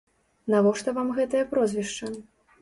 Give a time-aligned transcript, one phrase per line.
[0.53, 2.11] Навошта вам гэтае прозвішча?